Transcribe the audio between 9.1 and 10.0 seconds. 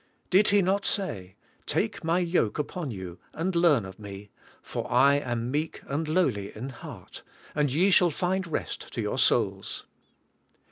souls."